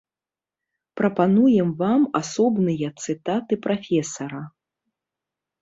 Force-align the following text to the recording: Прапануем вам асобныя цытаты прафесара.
Прапануем 1.01 1.69
вам 1.83 2.01
асобныя 2.21 2.87
цытаты 3.05 3.53
прафесара. 3.67 4.43